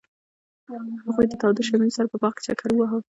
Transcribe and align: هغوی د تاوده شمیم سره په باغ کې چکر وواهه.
هغوی 1.05 1.25
د 1.29 1.33
تاوده 1.41 1.63
شمیم 1.69 1.91
سره 1.97 2.07
په 2.11 2.17
باغ 2.21 2.33
کې 2.35 2.41
چکر 2.47 2.69
وواهه. 2.73 2.99